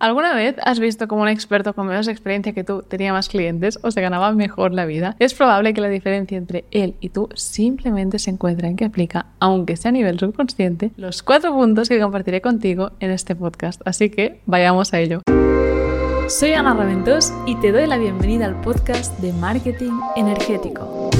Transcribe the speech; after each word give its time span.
¿Alguna 0.00 0.34
vez 0.34 0.56
has 0.62 0.80
visto 0.80 1.06
como 1.08 1.20
un 1.22 1.28
experto 1.28 1.74
con 1.74 1.86
menos 1.86 2.08
experiencia 2.08 2.54
que 2.54 2.64
tú 2.64 2.80
tenía 2.80 3.12
más 3.12 3.28
clientes 3.28 3.78
o 3.82 3.90
se 3.90 4.00
ganaba 4.00 4.32
mejor 4.32 4.72
la 4.72 4.86
vida? 4.86 5.14
Es 5.18 5.34
probable 5.34 5.74
que 5.74 5.82
la 5.82 5.88
diferencia 5.88 6.38
entre 6.38 6.64
él 6.70 6.94
y 7.00 7.10
tú 7.10 7.28
simplemente 7.34 8.18
se 8.18 8.30
encuentre 8.30 8.66
en 8.66 8.76
que 8.76 8.86
aplica, 8.86 9.26
aunque 9.40 9.76
sea 9.76 9.90
a 9.90 9.92
nivel 9.92 10.18
subconsciente, 10.18 10.90
los 10.96 11.22
cuatro 11.22 11.52
puntos 11.52 11.90
que 11.90 12.00
compartiré 12.00 12.40
contigo 12.40 12.92
en 13.00 13.10
este 13.10 13.36
podcast. 13.36 13.82
Así 13.84 14.08
que 14.08 14.40
vayamos 14.46 14.94
a 14.94 15.00
ello. 15.00 15.20
Soy 16.28 16.54
Ana 16.54 16.72
Raventós 16.72 17.34
y 17.44 17.56
te 17.56 17.70
doy 17.70 17.86
la 17.86 17.98
bienvenida 17.98 18.46
al 18.46 18.58
podcast 18.62 19.18
de 19.18 19.34
Marketing 19.34 19.92
Energético. 20.16 21.10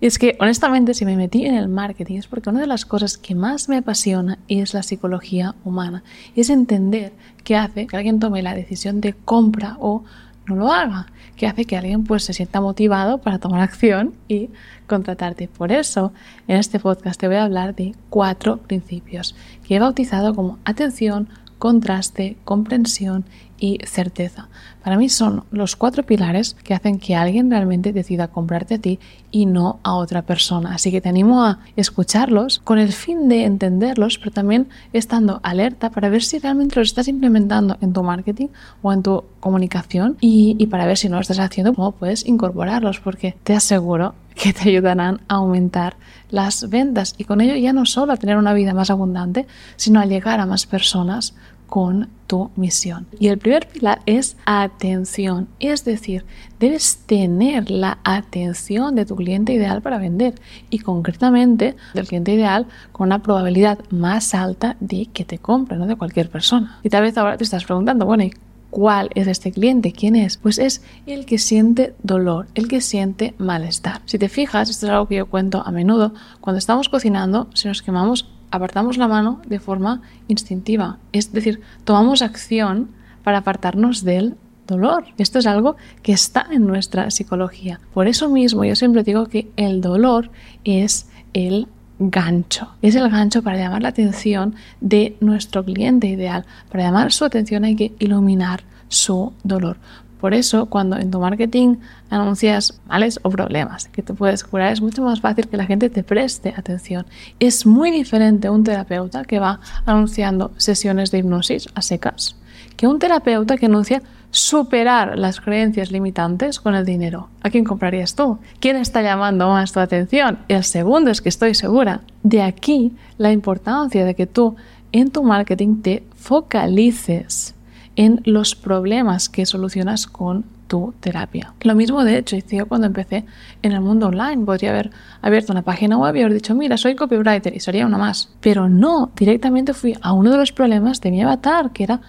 Y 0.00 0.06
es 0.06 0.18
que, 0.18 0.36
honestamente, 0.40 0.94
si 0.94 1.04
me 1.04 1.16
metí 1.16 1.44
en 1.44 1.54
el 1.54 1.68
marketing 1.68 2.16
es 2.16 2.26
porque 2.26 2.48
una 2.48 2.60
de 2.60 2.66
las 2.66 2.86
cosas 2.86 3.18
que 3.18 3.34
más 3.34 3.68
me 3.68 3.76
apasiona 3.76 4.38
es 4.48 4.72
la 4.72 4.82
psicología 4.82 5.54
humana. 5.64 6.02
Es 6.34 6.48
entender 6.48 7.12
qué 7.44 7.56
hace 7.56 7.86
que 7.86 7.96
alguien 7.96 8.18
tome 8.18 8.42
la 8.42 8.54
decisión 8.54 9.00
de 9.02 9.12
compra 9.12 9.76
o 9.78 10.04
no 10.46 10.56
lo 10.56 10.72
haga. 10.72 11.06
Que 11.36 11.46
hace 11.46 11.66
que 11.66 11.76
alguien 11.76 12.04
pues, 12.04 12.24
se 12.24 12.32
sienta 12.32 12.62
motivado 12.62 13.18
para 13.18 13.38
tomar 13.38 13.60
acción 13.60 14.14
y 14.26 14.48
contratarte. 14.86 15.48
Por 15.48 15.70
eso, 15.70 16.12
en 16.48 16.56
este 16.56 16.80
podcast 16.80 17.20
te 17.20 17.26
voy 17.28 17.36
a 17.36 17.44
hablar 17.44 17.74
de 17.74 17.94
cuatro 18.08 18.56
principios 18.56 19.34
que 19.66 19.76
he 19.76 19.80
bautizado 19.80 20.34
como 20.34 20.58
atención, 20.64 21.28
contraste, 21.58 22.38
comprensión 22.44 23.24
y 23.60 23.78
certeza. 23.84 24.48
Para 24.82 24.96
mí 24.96 25.10
son 25.10 25.44
los 25.50 25.76
cuatro 25.76 26.04
pilares 26.04 26.56
que 26.64 26.72
hacen 26.72 26.98
que 26.98 27.14
alguien 27.14 27.50
realmente 27.50 27.92
decida 27.92 28.28
comprarte 28.28 28.76
a 28.76 28.78
ti 28.78 28.98
y 29.30 29.44
no 29.44 29.78
a 29.82 29.94
otra 29.94 30.22
persona. 30.22 30.74
Así 30.74 30.90
que 30.90 31.02
te 31.02 31.10
animo 31.10 31.44
a 31.44 31.60
escucharlos 31.76 32.60
con 32.60 32.78
el 32.78 32.92
fin 32.92 33.28
de 33.28 33.44
entenderlos, 33.44 34.18
pero 34.18 34.30
también 34.30 34.68
estando 34.94 35.40
alerta 35.42 35.90
para 35.90 36.08
ver 36.08 36.22
si 36.22 36.38
realmente 36.38 36.80
los 36.80 36.88
estás 36.88 37.08
implementando 37.08 37.76
en 37.82 37.92
tu 37.92 38.02
marketing 38.02 38.48
o 38.82 38.92
en 38.92 39.02
tu 39.02 39.24
comunicación 39.38 40.16
y, 40.20 40.66
para 40.66 40.86
ver 40.86 40.96
si 40.96 41.08
no 41.08 41.16
lo 41.16 41.22
estás 41.22 41.38
haciendo, 41.38 41.74
cómo 41.74 41.92
puedes 41.92 42.26
incorporarlos, 42.26 43.00
porque 43.00 43.36
te 43.44 43.54
aseguro 43.54 44.14
que 44.34 44.54
te 44.54 44.70
ayudarán 44.70 45.20
a 45.28 45.34
aumentar 45.34 45.96
las 46.30 46.70
ventas 46.70 47.14
y 47.18 47.24
con 47.24 47.42
ello 47.42 47.54
ya 47.56 47.74
no 47.74 47.84
solo 47.84 48.14
a 48.14 48.16
tener 48.16 48.38
una 48.38 48.54
vida 48.54 48.72
más 48.72 48.90
abundante, 48.90 49.46
sino 49.76 50.00
a 50.00 50.06
llegar 50.06 50.40
a 50.40 50.46
más 50.46 50.66
personas 50.66 51.34
con 51.66 52.08
tu 52.30 52.52
misión. 52.54 53.08
Y 53.18 53.26
el 53.26 53.38
primer 53.38 53.66
pilar 53.66 54.02
es 54.06 54.36
atención, 54.46 55.48
es 55.58 55.84
decir, 55.84 56.24
debes 56.60 56.98
tener 56.98 57.72
la 57.72 57.98
atención 58.04 58.94
de 58.94 59.04
tu 59.04 59.16
cliente 59.16 59.52
ideal 59.52 59.82
para 59.82 59.98
vender 59.98 60.36
y 60.70 60.78
concretamente 60.78 61.74
del 61.92 62.06
cliente 62.06 62.32
ideal 62.32 62.68
con 62.92 63.08
una 63.08 63.20
probabilidad 63.20 63.80
más 63.90 64.32
alta 64.32 64.76
de 64.78 65.06
que 65.06 65.24
te 65.24 65.38
compre, 65.38 65.76
no 65.76 65.88
de 65.88 65.96
cualquier 65.96 66.30
persona. 66.30 66.78
Y 66.84 66.88
tal 66.88 67.02
vez 67.02 67.18
ahora 67.18 67.36
te 67.36 67.42
estás 67.42 67.64
preguntando, 67.64 68.06
bueno, 68.06 68.22
¿y 68.22 68.32
¿Cuál 68.70 69.10
es 69.16 69.26
este 69.26 69.50
cliente? 69.50 69.90
¿Quién 69.90 70.14
es? 70.14 70.36
Pues 70.36 70.56
es 70.58 70.84
el 71.04 71.26
que 71.26 71.38
siente 71.38 71.96
dolor, 72.04 72.46
el 72.54 72.68
que 72.68 72.80
siente 72.80 73.34
malestar. 73.36 74.00
Si 74.04 74.16
te 74.16 74.28
fijas, 74.28 74.70
esto 74.70 74.86
es 74.86 74.92
algo 74.92 75.08
que 75.08 75.16
yo 75.16 75.26
cuento 75.26 75.64
a 75.66 75.72
menudo, 75.72 76.14
cuando 76.40 76.58
estamos 76.58 76.88
cocinando, 76.88 77.48
si 77.52 77.66
nos 77.66 77.82
quemamos 77.82 78.28
apartamos 78.50 78.96
la 78.96 79.08
mano 79.08 79.40
de 79.46 79.60
forma 79.60 80.02
instintiva. 80.28 80.98
Es 81.12 81.32
decir, 81.32 81.60
tomamos 81.84 82.22
acción 82.22 82.88
para 83.22 83.38
apartarnos 83.38 84.04
del 84.04 84.36
dolor. 84.66 85.04
Esto 85.18 85.38
es 85.38 85.46
algo 85.46 85.76
que 86.02 86.12
está 86.12 86.46
en 86.50 86.66
nuestra 86.66 87.10
psicología. 87.10 87.80
Por 87.92 88.06
eso 88.06 88.28
mismo 88.28 88.64
yo 88.64 88.76
siempre 88.76 89.02
digo 89.02 89.26
que 89.26 89.50
el 89.56 89.80
dolor 89.80 90.30
es 90.64 91.08
el 91.34 91.68
gancho. 91.98 92.68
Es 92.80 92.94
el 92.94 93.08
gancho 93.10 93.42
para 93.42 93.58
llamar 93.58 93.82
la 93.82 93.88
atención 93.90 94.54
de 94.80 95.16
nuestro 95.20 95.64
cliente 95.64 96.06
ideal. 96.06 96.46
Para 96.70 96.84
llamar 96.84 97.12
su 97.12 97.24
atención 97.24 97.64
hay 97.64 97.76
que 97.76 97.92
iluminar 97.98 98.62
su 98.88 99.32
dolor. 99.44 99.76
Por 100.20 100.34
eso, 100.34 100.66
cuando 100.66 100.96
en 100.96 101.10
tu 101.10 101.18
marketing 101.18 101.76
anuncias 102.10 102.80
males 102.88 103.18
o 103.22 103.30
problemas 103.30 103.88
que 103.88 104.02
te 104.02 104.14
puedes 104.14 104.44
curar, 104.44 104.72
es 104.72 104.80
mucho 104.80 105.02
más 105.02 105.20
fácil 105.20 105.48
que 105.48 105.56
la 105.56 105.66
gente 105.66 105.90
te 105.90 106.02
preste 106.02 106.54
atención. 106.56 107.06
Es 107.38 107.66
muy 107.66 107.90
diferente 107.90 108.50
un 108.50 108.64
terapeuta 108.64 109.24
que 109.24 109.38
va 109.38 109.60
anunciando 109.86 110.52
sesiones 110.56 111.10
de 111.10 111.18
hipnosis 111.18 111.68
a 111.74 111.82
secas 111.82 112.36
que 112.80 112.86
un 112.86 112.98
terapeuta 112.98 113.58
que 113.58 113.66
anuncia 113.66 114.02
superar 114.30 115.18
las 115.18 115.40
creencias 115.40 115.92
limitantes 115.92 116.60
con 116.60 116.74
el 116.74 116.86
dinero. 116.86 117.28
¿A 117.42 117.50
quién 117.50 117.62
comprarías 117.62 118.14
tú? 118.14 118.38
¿Quién 118.58 118.76
está 118.76 119.02
llamando 119.02 119.48
más 119.48 119.72
tu 119.72 119.80
atención? 119.80 120.38
El 120.48 120.64
segundo 120.64 121.10
es 121.10 121.20
que 121.20 121.28
estoy 121.28 121.54
segura. 121.54 122.00
De 122.22 122.40
aquí 122.40 122.92
la 123.18 123.32
importancia 123.32 124.06
de 124.06 124.14
que 124.14 124.26
tú 124.26 124.56
en 124.92 125.10
tu 125.10 125.22
marketing 125.22 125.82
te 125.82 126.04
focalices 126.14 127.54
en 127.96 128.20
los 128.24 128.54
problemas 128.54 129.28
que 129.28 129.46
solucionas 129.46 130.06
con 130.06 130.44
tu 130.68 130.94
terapia. 131.00 131.54
Lo 131.62 131.74
mismo 131.74 132.04
de 132.04 132.18
hecho 132.18 132.36
hice 132.36 132.56
yo 132.56 132.66
cuando 132.66 132.86
empecé 132.86 133.24
en 133.62 133.72
el 133.72 133.80
mundo 133.80 134.06
online. 134.06 134.44
Podría 134.44 134.70
haber 134.70 134.90
abierto 135.20 135.52
una 135.52 135.62
página 135.62 135.98
web 135.98 136.14
y 136.14 136.20
haber 136.20 136.34
dicho, 136.34 136.54
mira, 136.54 136.76
soy 136.76 136.94
copywriter 136.94 137.54
y 137.54 137.60
sería 137.60 137.86
una 137.86 137.98
más. 137.98 138.30
Pero 138.40 138.68
no, 138.68 139.10
directamente 139.16 139.74
fui 139.74 139.96
a 140.00 140.12
uno 140.12 140.30
de 140.30 140.38
los 140.38 140.52
problemas 140.52 141.00
de 141.00 141.10
mi 141.10 141.22
avatar, 141.22 141.72
que 141.72 141.84
era 141.84 142.00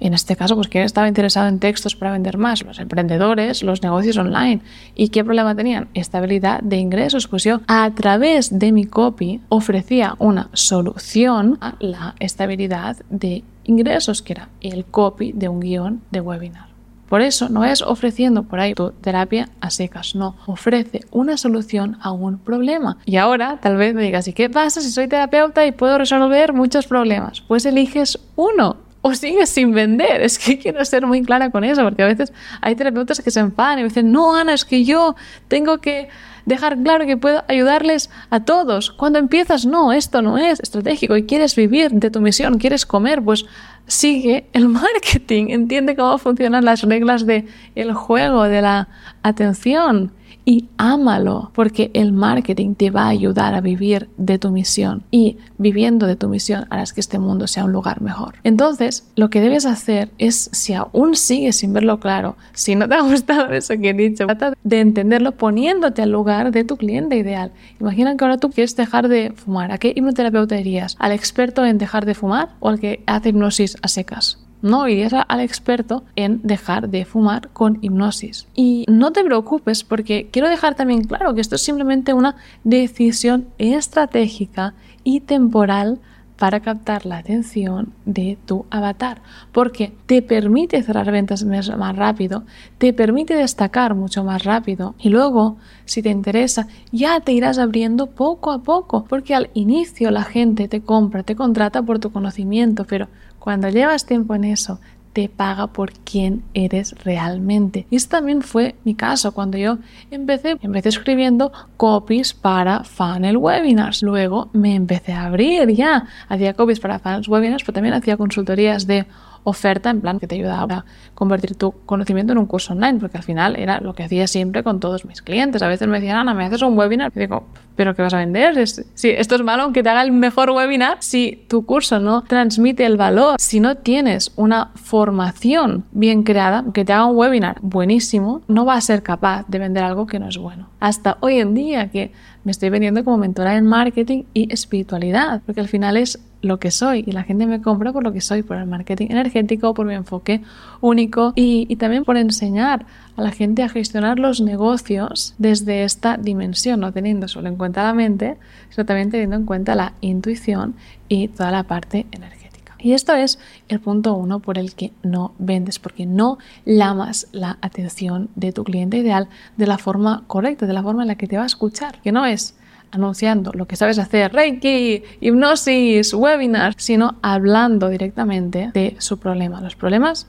en 0.00 0.14
este 0.14 0.36
caso, 0.36 0.54
pues 0.54 0.68
quién 0.68 0.84
estaba 0.84 1.08
interesado 1.08 1.48
en 1.48 1.58
textos 1.58 1.96
para 1.96 2.12
vender 2.12 2.38
más, 2.38 2.62
los 2.62 2.78
emprendedores, 2.78 3.62
los 3.62 3.82
negocios 3.82 4.16
online. 4.16 4.60
¿Y 4.94 5.08
qué 5.08 5.24
problema 5.24 5.54
tenían? 5.54 5.88
Estabilidad 5.94 6.60
de 6.60 6.76
ingresos. 6.76 7.26
Pues 7.26 7.44
yo 7.44 7.60
a 7.66 7.90
través 7.94 8.56
de 8.58 8.70
mi 8.72 8.84
copy 8.84 9.40
ofrecía 9.48 10.14
una 10.18 10.50
solución 10.52 11.58
a 11.60 11.74
la 11.80 12.14
estabilidad 12.20 12.96
de 13.10 13.42
ingresos, 13.68 14.22
que 14.22 14.32
era 14.32 14.48
el 14.60 14.84
copy 14.84 15.30
de 15.32 15.48
un 15.48 15.60
guion 15.60 16.02
de 16.10 16.20
webinar. 16.20 16.68
Por 17.08 17.22
eso 17.22 17.48
no 17.48 17.64
es 17.64 17.80
ofreciendo 17.80 18.42
por 18.42 18.60
ahí 18.60 18.74
tu 18.74 18.90
terapia 18.90 19.48
a 19.60 19.70
secas, 19.70 20.14
no, 20.14 20.36
ofrece 20.46 21.00
una 21.10 21.38
solución 21.38 21.96
a 22.02 22.12
un 22.12 22.38
problema. 22.38 22.98
Y 23.06 23.16
ahora 23.16 23.58
tal 23.62 23.76
vez 23.76 23.94
me 23.94 24.02
digas, 24.02 24.28
¿y 24.28 24.34
qué 24.34 24.50
pasa 24.50 24.82
si 24.82 24.90
soy 24.90 25.08
terapeuta 25.08 25.64
y 25.64 25.72
puedo 25.72 25.96
resolver 25.96 26.52
muchos 26.52 26.86
problemas? 26.86 27.40
Pues 27.40 27.64
eliges 27.64 28.18
uno 28.36 28.76
o 29.02 29.14
sigues 29.14 29.50
sin 29.50 29.72
vender. 29.72 30.22
Es 30.22 30.38
que 30.38 30.58
quiero 30.62 30.84
ser 30.84 31.06
muy 31.06 31.22
clara 31.22 31.50
con 31.50 31.64
eso, 31.64 31.82
porque 31.82 32.02
a 32.02 32.06
veces 32.06 32.32
hay 32.60 32.74
terapeutas 32.74 33.20
que 33.20 33.30
se 33.30 33.40
enfadan 33.40 33.80
y 33.80 33.84
dicen, 33.84 34.12
no, 34.12 34.34
Ana, 34.34 34.54
es 34.54 34.64
que 34.64 34.84
yo 34.84 35.16
tengo 35.48 35.78
que 35.78 36.08
dejar 36.46 36.78
claro 36.82 37.06
que 37.06 37.16
puedo 37.16 37.44
ayudarles 37.46 38.10
a 38.30 38.40
todos. 38.40 38.90
Cuando 38.90 39.18
empiezas, 39.18 39.66
no, 39.66 39.92
esto 39.92 40.22
no 40.22 40.38
es 40.38 40.60
estratégico 40.60 41.16
y 41.16 41.24
quieres 41.24 41.54
vivir 41.54 41.90
de 41.90 42.10
tu 42.10 42.20
misión, 42.20 42.58
quieres 42.58 42.86
comer, 42.86 43.22
pues 43.22 43.44
sigue 43.88 44.46
el 44.52 44.68
marketing, 44.84 45.46
entiende 45.48 45.96
cómo 45.96 46.18
funcionan 46.18 46.64
las 46.64 46.82
reglas 46.82 47.26
de 47.26 47.46
el 47.74 47.92
juego, 47.92 48.44
de 48.44 48.62
la 48.62 48.88
atención 49.22 50.12
y 50.48 50.70
ámalo, 50.78 51.50
porque 51.54 51.90
el 51.92 52.14
marketing 52.14 52.74
te 52.74 52.90
va 52.90 53.02
a 53.02 53.08
ayudar 53.08 53.54
a 53.54 53.60
vivir 53.60 54.08
de 54.16 54.38
tu 54.38 54.50
misión 54.50 55.02
y 55.10 55.36
viviendo 55.58 56.06
de 56.06 56.16
tu 56.16 56.30
misión 56.30 56.64
harás 56.70 56.94
que 56.94 57.00
este 57.00 57.18
mundo 57.18 57.46
sea 57.46 57.66
un 57.66 57.72
lugar 57.72 58.00
mejor. 58.00 58.36
Entonces, 58.44 59.06
lo 59.14 59.28
que 59.28 59.42
debes 59.42 59.66
hacer 59.66 60.10
es, 60.16 60.48
si 60.54 60.72
aún 60.72 61.16
sigues 61.16 61.56
sin 61.56 61.74
verlo 61.74 62.00
claro, 62.00 62.36
si 62.54 62.76
no 62.76 62.88
te 62.88 62.94
ha 62.94 63.00
gustado 63.02 63.52
eso 63.52 63.74
que 63.76 63.90
he 63.90 63.92
dicho, 63.92 64.24
trata 64.24 64.54
de 64.64 64.80
entenderlo 64.80 65.32
poniéndote 65.32 66.00
al 66.00 66.12
lugar 66.12 66.50
de 66.50 66.64
tu 66.64 66.78
cliente 66.78 67.16
ideal. 67.16 67.52
Imagina 67.78 68.16
que 68.16 68.24
ahora 68.24 68.38
tú 68.38 68.48
quieres 68.48 68.74
dejar 68.74 69.08
de 69.08 69.34
fumar. 69.36 69.70
¿A 69.70 69.76
qué 69.76 69.92
hipnoterapeuta 69.94 70.58
irías? 70.58 70.96
¿Al 70.98 71.12
experto 71.12 71.66
en 71.66 71.76
dejar 71.76 72.06
de 72.06 72.14
fumar 72.14 72.54
o 72.60 72.70
al 72.70 72.80
que 72.80 73.02
hace 73.04 73.28
hipnosis 73.28 73.76
a 73.82 73.88
secas? 73.88 74.38
No 74.60 74.88
irías 74.88 75.12
al 75.12 75.40
experto 75.40 76.02
en 76.16 76.40
dejar 76.42 76.88
de 76.88 77.04
fumar 77.04 77.48
con 77.50 77.78
hipnosis. 77.80 78.48
Y 78.54 78.84
no 78.88 79.12
te 79.12 79.22
preocupes 79.22 79.84
porque 79.84 80.28
quiero 80.32 80.48
dejar 80.48 80.74
también 80.74 81.04
claro 81.04 81.34
que 81.34 81.40
esto 81.40 81.54
es 81.54 81.62
simplemente 81.62 82.12
una 82.12 82.36
decisión 82.64 83.46
estratégica 83.58 84.74
y 85.04 85.20
temporal 85.20 86.00
para 86.38 86.60
captar 86.60 87.04
la 87.04 87.18
atención 87.18 87.92
de 88.04 88.38
tu 88.46 88.64
avatar, 88.70 89.20
porque 89.50 89.92
te 90.06 90.22
permite 90.22 90.80
cerrar 90.82 91.10
ventas 91.10 91.44
más 91.44 91.96
rápido, 91.96 92.44
te 92.78 92.92
permite 92.92 93.34
destacar 93.34 93.96
mucho 93.96 94.22
más 94.22 94.44
rápido 94.44 94.94
y 95.00 95.08
luego, 95.08 95.56
si 95.84 96.00
te 96.00 96.10
interesa, 96.10 96.68
ya 96.92 97.18
te 97.20 97.32
irás 97.32 97.58
abriendo 97.58 98.06
poco 98.06 98.52
a 98.52 98.62
poco, 98.62 99.04
porque 99.04 99.34
al 99.34 99.50
inicio 99.54 100.12
la 100.12 100.22
gente 100.22 100.68
te 100.68 100.80
compra, 100.80 101.24
te 101.24 101.34
contrata 101.34 101.82
por 101.82 101.98
tu 101.98 102.12
conocimiento, 102.12 102.84
pero 102.84 103.08
cuando 103.48 103.70
llevas 103.70 104.04
tiempo 104.04 104.34
en 104.34 104.44
eso, 104.44 104.78
te 105.14 105.30
paga 105.30 105.68
por 105.68 105.92
quién 105.92 106.42
eres 106.52 106.94
realmente. 107.02 107.86
Y 107.88 107.96
esto 107.96 108.18
también 108.18 108.42
fue 108.42 108.74
mi 108.84 108.94
caso 108.94 109.32
cuando 109.32 109.56
yo 109.56 109.78
empecé, 110.10 110.58
empecé 110.60 110.90
escribiendo 110.90 111.50
copies 111.78 112.34
para 112.34 112.84
funnel 112.84 113.38
webinars. 113.38 114.02
Luego 114.02 114.50
me 114.52 114.74
empecé 114.74 115.14
a 115.14 115.24
abrir 115.24 115.70
ya. 115.70 116.08
Hacía 116.28 116.52
copies 116.52 116.78
para 116.78 116.98
funnel 116.98 117.22
webinars, 117.26 117.62
pero 117.62 117.72
también 117.72 117.94
hacía 117.94 118.18
consultorías 118.18 118.86
de 118.86 119.06
oferta 119.48 119.90
en 119.90 120.00
plan 120.00 120.18
que 120.18 120.26
te 120.26 120.34
ayudaba 120.34 120.74
a 120.78 120.84
convertir 121.14 121.56
tu 121.56 121.72
conocimiento 121.86 122.32
en 122.32 122.38
un 122.38 122.46
curso 122.46 122.72
online, 122.72 122.98
porque 123.00 123.16
al 123.16 123.24
final 123.24 123.56
era 123.56 123.80
lo 123.80 123.94
que 123.94 124.04
hacía 124.04 124.26
siempre 124.26 124.62
con 124.62 124.80
todos 124.80 125.04
mis 125.04 125.22
clientes. 125.22 125.62
A 125.62 125.68
veces 125.68 125.88
me 125.88 125.98
decían, 125.98 126.18
Ana, 126.18 126.34
¿me 126.34 126.44
haces 126.44 126.62
un 126.62 126.78
webinar? 126.78 127.12
Y 127.14 127.20
digo, 127.20 127.44
¿pero 127.76 127.94
qué 127.94 128.02
vas 128.02 128.14
a 128.14 128.18
vender? 128.18 128.66
si 128.66 129.10
esto 129.10 129.34
es 129.34 129.42
malo, 129.42 129.62
aunque 129.64 129.82
te 129.82 129.88
haga 129.88 130.02
el 130.02 130.12
mejor 130.12 130.50
webinar, 130.50 130.98
si 131.00 131.44
tu 131.48 131.64
curso 131.64 131.98
no 131.98 132.22
transmite 132.22 132.84
el 132.84 132.96
valor, 132.96 133.36
si 133.38 133.60
no 133.60 133.76
tienes 133.76 134.32
una 134.36 134.72
formación 134.74 135.84
bien 135.92 136.22
creada, 136.22 136.64
que 136.72 136.84
te 136.84 136.92
haga 136.92 137.06
un 137.06 137.16
webinar 137.16 137.58
buenísimo, 137.62 138.42
no 138.48 138.64
va 138.64 138.74
a 138.74 138.80
ser 138.80 139.02
capaz 139.02 139.44
de 139.48 139.58
vender 139.58 139.84
algo 139.84 140.06
que 140.06 140.18
no 140.18 140.28
es 140.28 140.38
bueno. 140.38 140.68
Hasta 140.80 141.18
hoy 141.20 141.38
en 141.38 141.54
día 141.54 141.90
que 141.90 142.12
me 142.44 142.52
estoy 142.52 142.70
vendiendo 142.70 143.04
como 143.04 143.18
mentora 143.18 143.56
en 143.56 143.66
marketing 143.66 144.24
y 144.34 144.52
espiritualidad, 144.52 145.42
porque 145.44 145.60
al 145.60 145.68
final 145.68 145.96
es 145.96 146.18
lo 146.40 146.58
que 146.58 146.70
soy 146.70 147.04
y 147.06 147.12
la 147.12 147.24
gente 147.24 147.46
me 147.46 147.60
compra 147.60 147.92
por 147.92 148.04
lo 148.04 148.12
que 148.12 148.20
soy, 148.20 148.42
por 148.42 148.56
el 148.56 148.66
marketing 148.66 149.08
energético, 149.10 149.74
por 149.74 149.86
mi 149.86 149.94
enfoque 149.94 150.42
único 150.80 151.32
y, 151.34 151.74
también 151.76 152.04
por 152.04 152.16
enseñar 152.16 152.86
a 153.16 153.22
la 153.22 153.30
gente 153.30 153.62
a 153.62 153.68
gestionar 153.68 154.18
los 154.18 154.40
negocios 154.40 155.34
desde 155.38 155.84
esta 155.84 156.16
dimensión, 156.16 156.80
no 156.80 156.92
teniendo 156.92 157.28
solo 157.28 157.48
en 157.48 157.56
cuenta 157.56 157.82
la 157.82 157.94
mente, 157.94 158.36
sino 158.70 158.86
también 158.86 159.10
teniendo 159.10 159.36
en 159.36 159.46
cuenta 159.46 159.74
la 159.74 159.94
intuición 160.00 160.74
y 161.08 161.28
toda 161.28 161.50
la 161.50 161.64
parte 161.64 162.06
energética. 162.12 162.38
Y 162.78 162.92
esto 162.92 163.14
es 163.14 163.40
el 163.68 163.80
punto 163.80 164.14
uno 164.14 164.38
por 164.38 164.56
el 164.58 164.74
que 164.74 164.92
no 165.02 165.34
vendes, 165.38 165.80
porque 165.80 166.06
no 166.06 166.38
lamas 166.64 167.26
la 167.32 167.58
atención 167.60 168.28
de 168.36 168.52
tu 168.52 168.62
cliente 168.62 168.98
ideal 168.98 169.28
de 169.56 169.66
la 169.66 169.78
forma 169.78 170.22
correcta, 170.28 170.66
de 170.66 170.72
la 170.72 170.82
forma 170.82 171.02
en 171.02 171.08
la 171.08 171.16
que 171.16 171.26
te 171.26 171.36
va 171.36 171.42
a 171.42 171.46
escuchar, 171.46 172.00
que 172.02 172.12
no 172.12 172.24
es 172.24 172.54
anunciando 172.90 173.52
lo 173.52 173.66
que 173.66 173.76
sabes 173.76 173.98
hacer, 173.98 174.32
Reiki, 174.32 175.02
hipnosis, 175.20 176.14
webinars, 176.14 176.76
sino 176.78 177.16
hablando 177.22 177.88
directamente 177.88 178.70
de 178.72 178.96
su 178.98 179.18
problema. 179.18 179.60
Los 179.60 179.76
problemas, 179.76 180.26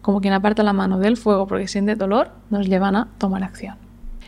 como 0.00 0.20
quien 0.20 0.34
aparta 0.34 0.62
la 0.62 0.72
mano 0.72 0.98
del 0.98 1.16
fuego 1.16 1.46
porque 1.46 1.68
siente 1.68 1.96
dolor, 1.96 2.30
nos 2.50 2.66
llevan 2.66 2.96
a 2.96 3.08
tomar 3.18 3.42
acción. 3.42 3.76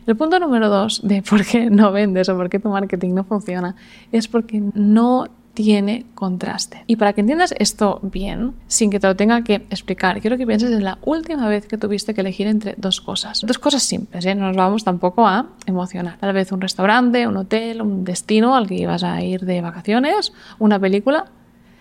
El 0.07 0.17
punto 0.17 0.39
número 0.39 0.69
dos 0.69 1.01
de 1.05 1.23
por 1.29 1.45
qué 1.45 1.71
no 1.71 1.93
vendes 1.93 2.29
o 2.29 2.37
por 2.37 2.49
qué 2.49 2.59
tu 2.59 2.69
marketing 2.69 3.15
no 3.15 3.25
funciona 3.25 3.77
es 4.13 4.29
porque 4.29 4.63
no 4.75 5.27
tiene 5.55 6.07
contraste. 6.15 6.85
Y 6.87 6.97
para 6.97 7.13
que 7.13 7.21
entiendas 7.21 7.55
esto 7.59 8.01
bien, 8.03 8.55
sin 8.67 8.91
que 8.91 9.01
te 9.01 9.07
lo 9.07 9.17
tenga 9.17 9.43
que 9.43 9.55
explicar, 9.55 10.21
quiero 10.21 10.37
que 10.37 10.47
pienses 10.47 10.71
en 10.71 10.85
la 10.85 10.99
última 11.03 11.49
vez 11.49 11.67
que 11.67 11.77
tuviste 11.77 12.15
que 12.15 12.21
elegir 12.21 12.47
entre 12.47 12.75
dos 12.77 13.01
cosas. 13.01 13.43
Dos 13.45 13.59
cosas 13.59 13.83
simples, 13.83 14.25
¿eh? 14.27 14.35
no 14.35 14.47
nos 14.49 14.57
vamos 14.57 14.85
tampoco 14.85 15.27
a 15.27 15.47
emocionar. 15.67 16.19
Tal 16.19 16.33
vez 16.33 16.53
un 16.53 16.61
restaurante, 16.61 17.27
un 17.27 17.37
hotel, 17.37 17.83
un 17.83 18.05
destino 18.05 18.55
al 18.55 18.67
que 18.67 18.77
ibas 18.77 19.03
a 19.03 19.23
ir 19.23 19.45
de 19.45 19.61
vacaciones, 19.61 20.33
una 20.59 20.79
película. 20.79 21.27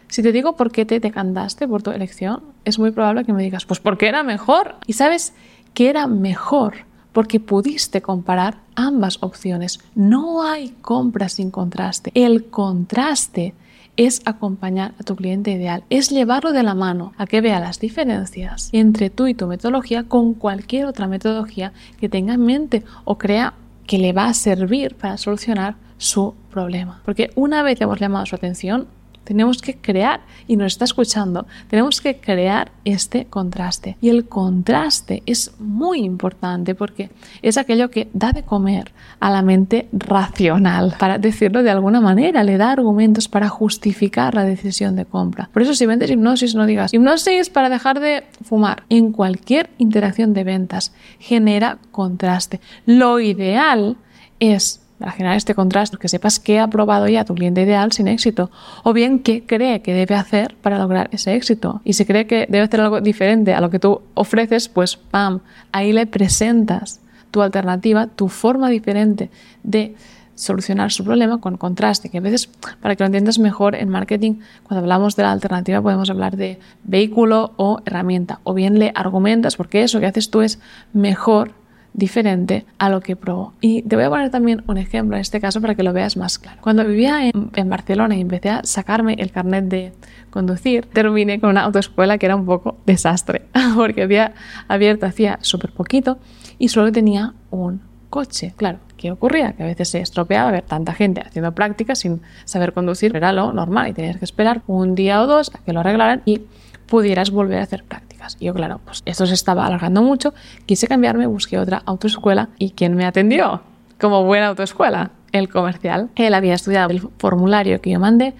Si 0.07 0.23
te 0.23 0.31
digo 0.31 0.55
por 0.55 0.71
qué 0.71 0.85
te 0.85 0.99
decantaste 0.99 1.67
por 1.67 1.83
tu 1.83 1.91
elección, 1.91 2.41
es 2.65 2.79
muy 2.79 2.91
probable 2.91 3.25
que 3.25 3.33
me 3.33 3.43
digas, 3.43 3.65
pues 3.65 3.79
porque 3.79 4.07
era 4.07 4.23
mejor. 4.23 4.75
Y 4.87 4.93
sabes 4.93 5.33
que 5.73 5.89
era 5.89 6.07
mejor 6.07 6.88
porque 7.19 7.41
pudiste 7.41 8.01
comparar 8.01 8.59
ambas 8.75 9.17
opciones. 9.19 9.81
No 9.93 10.41
hay 10.41 10.69
compra 10.69 11.27
sin 11.27 11.51
contraste. 11.51 12.11
El 12.13 12.45
contraste 12.45 13.53
es 13.97 14.21
acompañar 14.23 14.93
a 14.97 15.03
tu 15.03 15.17
cliente 15.17 15.51
ideal, 15.51 15.83
es 15.89 16.11
llevarlo 16.11 16.53
de 16.53 16.63
la 16.63 16.75
mano 16.75 17.11
a 17.17 17.27
que 17.27 17.41
vea 17.41 17.59
las 17.59 17.81
diferencias 17.81 18.69
entre 18.71 19.09
tú 19.09 19.27
y 19.27 19.33
tu 19.33 19.47
metodología 19.47 20.05
con 20.05 20.33
cualquier 20.33 20.85
otra 20.85 21.07
metodología 21.07 21.73
que 21.99 22.07
tenga 22.07 22.35
en 22.35 22.45
mente 22.45 22.85
o 23.03 23.17
crea 23.17 23.53
que 23.85 23.97
le 23.97 24.13
va 24.13 24.27
a 24.27 24.33
servir 24.33 24.95
para 24.95 25.17
solucionar 25.17 25.75
su 25.97 26.35
problema. 26.49 27.01
Porque 27.03 27.31
una 27.35 27.63
vez 27.63 27.81
hemos 27.81 27.99
llamado 27.99 28.25
su 28.27 28.35
atención, 28.35 28.87
tenemos 29.29 29.61
que 29.61 29.77
crear, 29.77 30.21
y 30.47 30.57
nos 30.57 30.73
está 30.73 30.85
escuchando, 30.85 31.45
tenemos 31.67 32.01
que 32.01 32.19
crear 32.19 32.71
este 32.83 33.25
contraste. 33.25 33.95
Y 34.01 34.09
el 34.09 34.27
contraste 34.27 35.21
es 35.27 35.53
muy 35.59 35.99
importante 35.99 36.73
porque 36.73 37.11
es 37.43 37.59
aquello 37.59 37.91
que 37.91 38.09
da 38.11 38.31
de 38.31 38.41
comer 38.41 38.91
a 39.19 39.29
la 39.29 39.43
mente 39.43 39.87
racional, 39.93 40.95
para 40.97 41.19
decirlo 41.19 41.61
de 41.61 41.69
alguna 41.69 42.01
manera, 42.01 42.43
le 42.43 42.57
da 42.57 42.71
argumentos 42.71 43.27
para 43.27 43.49
justificar 43.49 44.33
la 44.33 44.45
decisión 44.45 44.95
de 44.95 45.05
compra. 45.05 45.51
Por 45.53 45.61
eso 45.61 45.75
si 45.75 45.85
vendes 45.85 46.09
hipnosis 46.09 46.55
no 46.55 46.65
digas 46.65 46.91
hipnosis 46.91 47.51
para 47.51 47.69
dejar 47.69 47.99
de 47.99 48.23
fumar. 48.41 48.83
En 48.89 49.11
cualquier 49.11 49.69
interacción 49.77 50.33
de 50.33 50.43
ventas 50.43 50.91
genera 51.19 51.77
contraste. 51.91 52.61
Lo 52.87 53.19
ideal 53.19 53.95
es 54.39 54.81
para 54.99 55.11
generar 55.13 55.37
este 55.37 55.55
contraste, 55.55 55.97
que 55.97 56.09
sepas 56.09 56.39
qué 56.39 56.59
ha 56.59 56.67
probado 56.67 57.07
ya 57.07 57.25
tu 57.25 57.33
cliente 57.33 57.61
ideal 57.61 57.91
sin 57.91 58.07
éxito, 58.07 58.51
o 58.83 58.93
bien 58.93 59.19
qué 59.19 59.45
cree 59.45 59.81
que 59.81 59.93
debe 59.93 60.15
hacer 60.15 60.55
para 60.61 60.77
lograr 60.77 61.09
ese 61.13 61.33
éxito. 61.35 61.81
Y 61.85 61.93
si 61.93 62.05
cree 62.05 62.27
que 62.27 62.45
debe 62.49 62.61
hacer 62.61 62.81
algo 62.81 62.99
diferente 62.99 63.53
a 63.53 63.61
lo 63.61 63.69
que 63.69 63.79
tú 63.79 64.01
ofreces, 64.13 64.67
pues 64.67 64.97
¡pam! 64.97 65.39
Ahí 65.71 65.93
le 65.93 66.05
presentas 66.05 66.99
tu 67.31 67.41
alternativa, 67.41 68.07
tu 68.07 68.27
forma 68.27 68.69
diferente 68.69 69.29
de 69.63 69.95
solucionar 70.35 70.91
su 70.91 71.03
problema 71.03 71.39
con 71.39 71.57
contraste, 71.57 72.09
que 72.09 72.17
a 72.17 72.21
veces, 72.21 72.47
para 72.81 72.95
que 72.95 73.03
lo 73.03 73.07
entiendas 73.07 73.39
mejor, 73.39 73.75
en 73.75 73.89
marketing, 73.89 74.35
cuando 74.63 74.81
hablamos 74.81 75.15
de 75.15 75.23
la 75.23 75.31
alternativa, 75.31 75.81
podemos 75.81 76.09
hablar 76.09 76.37
de 76.37 76.59
vehículo 76.83 77.53
o 77.57 77.81
herramienta, 77.85 78.39
o 78.43 78.53
bien 78.53 78.79
le 78.79 78.91
argumentas 78.95 79.57
porque 79.57 79.83
eso 79.83 79.99
que 79.99 80.05
haces 80.05 80.29
tú 80.29 80.41
es 80.41 80.59
mejor 80.93 81.58
diferente 81.93 82.65
a 82.77 82.89
lo 82.89 83.01
que 83.01 83.15
probó. 83.15 83.53
Y 83.61 83.81
te 83.83 83.95
voy 83.95 84.05
a 84.05 84.09
poner 84.09 84.29
también 84.29 84.63
un 84.67 84.77
ejemplo 84.77 85.15
en 85.15 85.21
este 85.21 85.39
caso 85.39 85.61
para 85.61 85.75
que 85.75 85.83
lo 85.83 85.93
veas 85.93 86.17
más 86.17 86.39
claro. 86.39 86.59
Cuando 86.61 86.85
vivía 86.85 87.27
en, 87.27 87.51
en, 87.55 87.69
Barcelona 87.69 88.15
y 88.15 88.21
empecé 88.21 88.49
a 88.49 88.63
sacarme 88.63 89.15
el 89.19 89.31
carnet 89.31 89.65
de 89.65 89.93
conducir, 90.29 90.85
terminé 90.85 91.39
con 91.39 91.49
una 91.49 91.63
autoescuela 91.63 92.17
que 92.17 92.25
era 92.25 92.35
un 92.35 92.45
poco 92.45 92.77
desastre, 92.85 93.43
porque 93.75 94.03
había 94.03 94.33
abierto 94.67 95.05
hacía 95.05 95.39
súper 95.41 95.71
poquito 95.71 96.19
y 96.57 96.69
solo 96.69 96.91
tenía 96.91 97.33
un 97.49 97.81
coche. 98.09 98.53
Claro, 98.57 98.79
¿qué 98.97 99.11
ocurría? 99.11 99.53
Que 99.53 99.63
a 99.63 99.65
veces 99.65 99.89
se 99.89 99.99
estropeaba 99.99 100.51
ver 100.51 100.63
tanta 100.63 100.93
gente 100.93 101.21
haciendo 101.21 101.53
prácticas 101.53 101.99
sin 101.99 102.21
saber 102.45 102.73
conducir, 102.73 103.15
era 103.15 103.31
lo 103.31 103.53
normal 103.53 103.89
y 103.89 103.93
tenías 103.93 104.17
que 104.17 104.25
esperar 104.25 104.61
un 104.67 104.95
día 104.95 105.21
o 105.21 105.27
dos 105.27 105.51
a 105.53 105.59
que 105.59 105.73
lo 105.73 105.79
arreglaran 105.79 106.21
y 106.25 106.41
pudieras 106.89 107.31
volver 107.31 107.59
a 107.59 107.63
hacer 107.63 107.83
prácticas. 107.83 108.35
Y 108.39 108.45
yo, 108.45 108.53
claro, 108.53 108.81
pues 108.83 109.01
esto 109.05 109.25
se 109.25 109.33
estaba 109.33 109.65
alargando 109.65 110.01
mucho, 110.01 110.33
quise 110.65 110.87
cambiarme, 110.87 111.27
busqué 111.27 111.57
otra 111.57 111.81
autoescuela 111.85 112.49
y 112.57 112.71
¿quién 112.71 112.95
me 112.95 113.05
atendió? 113.05 113.61
Como 113.99 114.23
buena 114.23 114.47
autoescuela, 114.47 115.11
el 115.31 115.49
comercial. 115.49 116.09
Él 116.15 116.33
había 116.33 116.55
estudiado 116.55 116.89
el 116.89 117.01
formulario 117.17 117.81
que 117.81 117.91
yo 117.91 117.99
mandé 117.99 118.33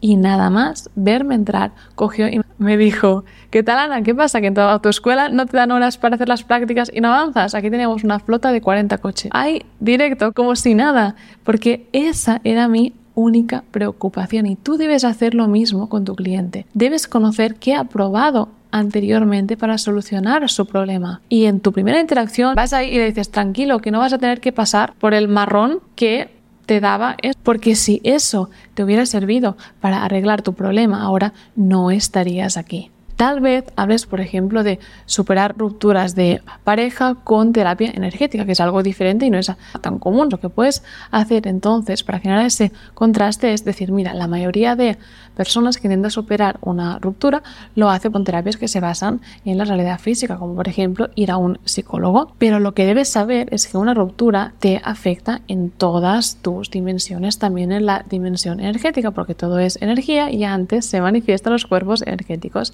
y 0.00 0.16
nada 0.16 0.48
más 0.50 0.88
verme 0.94 1.34
entrar, 1.34 1.72
cogió 1.94 2.26
y 2.28 2.40
me 2.58 2.76
dijo, 2.76 3.24
¿qué 3.50 3.62
tal 3.62 3.78
Ana? 3.78 4.02
¿Qué 4.02 4.14
pasa? 4.14 4.40
Que 4.40 4.46
en 4.46 4.54
tu 4.54 4.60
autoescuela 4.60 5.28
no 5.28 5.46
te 5.46 5.56
dan 5.56 5.70
horas 5.72 5.98
para 5.98 6.14
hacer 6.14 6.28
las 6.28 6.42
prácticas 6.42 6.90
y 6.92 7.00
no 7.00 7.12
avanzas. 7.12 7.54
Aquí 7.54 7.70
tenemos 7.70 8.02
una 8.02 8.18
flota 8.18 8.50
de 8.52 8.62
40 8.62 8.98
coches. 8.98 9.30
Ay, 9.34 9.64
directo, 9.78 10.32
como 10.32 10.56
si 10.56 10.74
nada, 10.74 11.16
porque 11.44 11.88
esa 11.92 12.40
era 12.44 12.66
mi 12.68 12.94
única 13.14 13.64
preocupación 13.70 14.46
y 14.46 14.56
tú 14.56 14.76
debes 14.76 15.04
hacer 15.04 15.34
lo 15.34 15.48
mismo 15.48 15.88
con 15.88 16.04
tu 16.04 16.14
cliente. 16.14 16.66
Debes 16.74 17.06
conocer 17.06 17.56
qué 17.56 17.74
ha 17.74 17.84
probado 17.84 18.48
anteriormente 18.70 19.56
para 19.56 19.78
solucionar 19.78 20.48
su 20.48 20.66
problema. 20.66 21.20
Y 21.28 21.46
en 21.46 21.60
tu 21.60 21.72
primera 21.72 22.00
interacción 22.00 22.54
vas 22.54 22.72
ahí 22.72 22.90
y 22.90 22.98
le 22.98 23.06
dices, 23.06 23.30
tranquilo, 23.30 23.80
que 23.80 23.90
no 23.90 23.98
vas 23.98 24.12
a 24.12 24.18
tener 24.18 24.40
que 24.40 24.52
pasar 24.52 24.94
por 24.98 25.14
el 25.14 25.28
marrón 25.28 25.80
que 25.96 26.30
te 26.66 26.78
daba 26.78 27.16
es 27.20 27.34
porque 27.42 27.74
si 27.74 28.00
eso 28.04 28.48
te 28.74 28.84
hubiera 28.84 29.04
servido 29.04 29.56
para 29.80 30.04
arreglar 30.04 30.42
tu 30.42 30.52
problema 30.52 31.02
ahora 31.02 31.32
no 31.56 31.90
estarías 31.90 32.56
aquí. 32.56 32.92
Tal 33.20 33.40
vez 33.40 33.66
hables, 33.76 34.06
por 34.06 34.22
ejemplo, 34.22 34.62
de 34.62 34.78
superar 35.04 35.54
rupturas 35.58 36.14
de 36.14 36.40
pareja 36.64 37.16
con 37.22 37.52
terapia 37.52 37.90
energética, 37.94 38.46
que 38.46 38.52
es 38.52 38.60
algo 38.60 38.82
diferente 38.82 39.26
y 39.26 39.30
no 39.30 39.36
es 39.36 39.52
tan 39.82 39.98
común. 39.98 40.30
Lo 40.30 40.40
que 40.40 40.48
puedes 40.48 40.82
hacer 41.10 41.46
entonces 41.46 42.02
para 42.02 42.20
generar 42.20 42.46
ese 42.46 42.72
contraste 42.94 43.52
es 43.52 43.62
decir, 43.62 43.92
mira, 43.92 44.14
la 44.14 44.26
mayoría 44.26 44.74
de 44.74 44.96
personas 45.36 45.76
que 45.76 45.86
intentan 45.86 46.10
superar 46.10 46.58
una 46.62 46.98
ruptura 46.98 47.42
lo 47.74 47.90
hace 47.90 48.10
con 48.10 48.24
terapias 48.24 48.56
que 48.56 48.68
se 48.68 48.80
basan 48.80 49.20
en 49.44 49.58
la 49.58 49.64
realidad 49.64 49.98
física, 50.00 50.38
como 50.38 50.54
por 50.54 50.68
ejemplo 50.68 51.10
ir 51.14 51.30
a 51.30 51.36
un 51.36 51.58
psicólogo. 51.64 52.32
Pero 52.38 52.58
lo 52.58 52.72
que 52.72 52.86
debes 52.86 53.08
saber 53.08 53.48
es 53.52 53.66
que 53.66 53.76
una 53.76 53.92
ruptura 53.92 54.54
te 54.60 54.80
afecta 54.82 55.42
en 55.46 55.70
todas 55.70 56.36
tus 56.36 56.70
dimensiones, 56.70 57.38
también 57.38 57.70
en 57.70 57.84
la 57.84 58.04
dimensión 58.08 58.60
energética, 58.60 59.10
porque 59.10 59.34
todo 59.34 59.58
es 59.58 59.80
energía 59.82 60.30
y 60.30 60.44
antes 60.44 60.86
se 60.86 61.02
manifiestan 61.02 61.52
los 61.52 61.66
cuerpos 61.66 62.02
energéticos. 62.02 62.72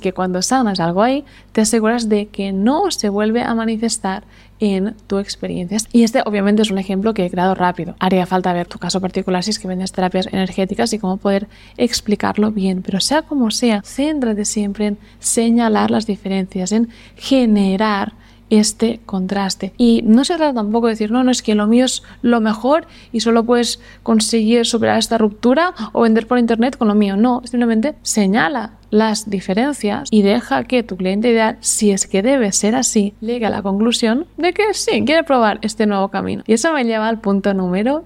Que 0.00 0.12
cuando 0.12 0.42
sanas 0.42 0.80
algo 0.80 1.02
ahí, 1.02 1.24
te 1.52 1.62
aseguras 1.62 2.08
de 2.08 2.26
que 2.26 2.52
no 2.52 2.90
se 2.90 3.08
vuelve 3.08 3.42
a 3.42 3.54
manifestar 3.54 4.24
en 4.58 4.94
tu 5.06 5.18
experiencia. 5.18 5.78
Y 5.92 6.02
este 6.02 6.22
obviamente 6.24 6.62
es 6.62 6.70
un 6.70 6.78
ejemplo 6.78 7.14
que 7.14 7.24
he 7.24 7.30
creado 7.30 7.54
rápido. 7.54 7.94
Haría 7.98 8.26
falta 8.26 8.52
ver 8.52 8.66
tu 8.66 8.78
caso 8.78 9.00
particular 9.00 9.42
si 9.42 9.50
es 9.50 9.58
que 9.58 9.68
vendes 9.68 9.92
terapias 9.92 10.26
energéticas 10.26 10.92
y 10.92 10.98
cómo 10.98 11.16
poder 11.18 11.48
explicarlo 11.76 12.50
bien. 12.50 12.82
Pero 12.82 13.00
sea 13.00 13.22
como 13.22 13.50
sea, 13.50 13.82
céntrate 13.82 14.44
siempre 14.44 14.86
en 14.86 14.98
señalar 15.18 15.90
las 15.90 16.06
diferencias, 16.06 16.72
en 16.72 16.88
generar 17.16 18.12
este 18.50 19.00
contraste. 19.06 19.72
Y 19.76 20.02
no 20.04 20.24
se 20.24 20.36
trata 20.36 20.54
tampoco 20.54 20.86
de 20.86 20.92
decir, 20.92 21.10
no, 21.10 21.24
no, 21.24 21.30
es 21.30 21.42
que 21.42 21.54
lo 21.54 21.66
mío 21.66 21.84
es 21.84 22.02
lo 22.22 22.40
mejor 22.40 22.86
y 23.12 23.20
solo 23.20 23.44
puedes 23.44 23.80
conseguir 24.02 24.66
superar 24.66 24.98
esta 24.98 25.18
ruptura 25.18 25.74
o 25.92 26.02
vender 26.02 26.26
por 26.26 26.38
internet 26.38 26.76
con 26.76 26.88
lo 26.88 26.94
mío. 26.94 27.16
No, 27.16 27.42
simplemente 27.44 27.94
señala 28.02 28.72
las 28.90 29.28
diferencias 29.28 30.08
y 30.10 30.22
deja 30.22 30.64
que 30.64 30.82
tu 30.82 30.96
cliente 30.96 31.30
ideal, 31.30 31.58
si 31.60 31.90
es 31.90 32.06
que 32.06 32.22
debe 32.22 32.52
ser 32.52 32.74
así, 32.74 33.14
llegue 33.20 33.46
a 33.46 33.50
la 33.50 33.62
conclusión 33.62 34.26
de 34.36 34.52
que 34.52 34.74
sí, 34.74 35.04
quiere 35.04 35.24
probar 35.24 35.58
este 35.62 35.86
nuevo 35.86 36.08
camino. 36.08 36.42
Y 36.46 36.54
eso 36.54 36.72
me 36.72 36.84
lleva 36.84 37.08
al 37.08 37.20
punto 37.20 37.52
número 37.54 38.04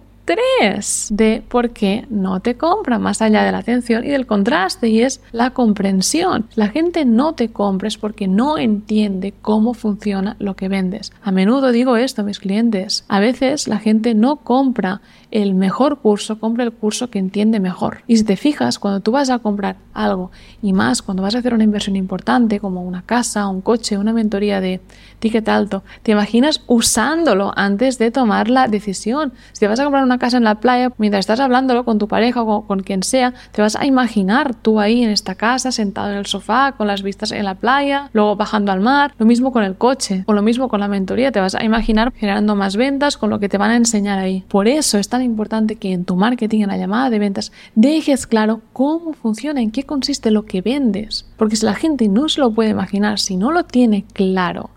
de 1.11 1.43
por 1.49 1.71
qué 1.71 2.07
no 2.11 2.41
te 2.41 2.57
compra, 2.57 2.99
más 2.99 3.23
allá 3.23 3.43
de 3.43 3.53
la 3.53 3.59
atención 3.59 4.05
y 4.05 4.09
del 4.09 4.27
contraste, 4.27 4.89
y 4.89 5.03
es 5.03 5.21
la 5.33 5.51
comprensión. 5.51 6.47
La 6.55 6.69
gente 6.69 7.05
no 7.05 7.35
te 7.35 7.51
compra 7.51 7.89
es 7.89 7.99
porque 7.99 8.29
no 8.29 8.59
entiende 8.59 9.35
cómo 9.41 9.75
funciona 9.75 10.37
lo 10.39 10.55
que 10.55 10.69
vendes. 10.69 11.13
A 11.23 11.33
menudo 11.33 11.73
digo 11.73 11.97
esto 11.97 12.23
a 12.23 12.25
mis 12.25 12.39
clientes. 12.39 13.05
A 13.09 13.21
veces 13.21 13.67
la 13.67 13.79
gente 13.79 14.15
no 14.15 14.37
compra 14.37 15.01
el 15.31 15.55
mejor 15.55 15.99
curso, 15.99 16.39
compra 16.39 16.65
el 16.65 16.73
curso 16.73 17.11
que 17.11 17.19
entiende 17.19 17.61
mejor. 17.61 18.03
Y 18.07 18.17
si 18.17 18.25
te 18.25 18.37
fijas, 18.37 18.79
cuando 18.79 19.01
tú 19.01 19.13
vas 19.13 19.31
a 19.31 19.39
comprar 19.39 19.77
algo, 19.95 20.31
y 20.63 20.73
más 20.73 21.03
cuando 21.03 21.23
vas 21.23 21.35
a 21.35 21.39
hacer 21.39 21.55
una 21.55 21.65
inversión 21.65 21.97
importante 21.97 22.61
como 22.61 22.83
una 22.83 23.03
casa, 23.03 23.47
un 23.49 23.61
coche, 23.61 23.99
una 23.99 24.13
mentoría 24.13 24.61
de 24.61 24.81
ticket 25.19 25.49
alto, 25.49 25.83
te 26.03 26.13
imaginas 26.13 26.63
usándolo 26.67 27.53
antes 27.57 27.99
de 27.99 28.11
tomar 28.11 28.49
la 28.49 28.69
decisión. 28.69 29.33
Si 29.53 29.61
te 29.61 29.69
vas 29.69 29.79
a 29.81 29.85
comprar 29.85 30.03
una 30.03 30.19
casa 30.19 30.37
en 30.37 30.45
la 30.45 30.57
playa, 30.57 30.93
mientras 30.99 31.21
estás 31.21 31.41
hablándolo 31.41 31.85
con 31.85 31.99
tu 31.99 32.09
pareja 32.09 32.43
o 32.43 32.67
con, 32.67 32.81
quien 32.81 33.03
sea, 33.03 33.35
te 33.53 33.63
vas 33.63 33.77
a 33.77 33.87
imaginar 33.87 34.55
tú 34.55 34.81
ahí 34.81 35.03
en 35.03 35.11
esta 35.11 35.35
casa, 35.35 35.71
sentado 35.73 36.11
en 36.11 36.17
el 36.17 36.27
sofá, 36.27 36.73
con 36.73 36.87
las 36.87 37.03
vistas 37.03 37.33
en 37.33 37.45
la 37.45 37.55
playa, 37.55 38.11
luego 38.13 38.37
bajando 38.37 38.73
al 38.73 38.81
mar. 38.81 39.15
Lo 39.19 39.27
mismo 39.27 39.53
con 39.53 39.63
el 39.63 39.77
coche, 39.77 40.25
o 40.27 40.33
lo 40.33 40.43
mismo 40.43 40.69
con 40.69 40.81
la 40.81 40.89
mentoría, 40.89 41.31
te 41.33 41.41
vas 41.41 41.55
a 41.55 41.65
imaginar 41.65 42.13
generando 42.17 42.57
más 42.57 42.77
ventas 42.77 43.17
con 43.17 43.31
lo 43.31 43.39
que 43.39 43.49
te 43.49 43.59
van 43.59 43.71
a 43.71 43.77
enseñar 43.77 44.19
ahí. 44.19 44.45
Por 44.49 44.67
eso 44.67 44.99
es 44.99 45.09
tan 45.09 45.20
importante 45.25 45.77
que 45.77 45.93
en 45.93 46.05
tu 46.05 46.17
marketing, 46.17 46.63
en 46.63 46.69
la 46.69 46.77
llamada 46.77 47.11
de 47.11 47.19
ventas, 47.19 47.53
dejes 47.75 48.27
claro 48.27 48.61
cómo 48.73 49.13
funciona, 49.13 49.61
en 49.61 49.71
qué 49.71 49.85
consiste 49.85 50.31
lo 50.31 50.47
que 50.47 50.63
vendes. 50.63 51.27
Porque 51.37 51.57
si 51.57 51.65
la 51.65 51.75
gente 51.75 52.09
no 52.09 52.29
se 52.29 52.41
lo 52.41 52.53
puede 52.53 52.71
imaginar, 52.71 53.19
si 53.19 53.37
no 53.37 53.53
lo 53.53 53.65
tiene 53.65 54.05
claro, 54.13 54.71